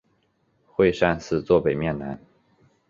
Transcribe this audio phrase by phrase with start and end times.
[0.65, 2.19] 会善寺坐北面南。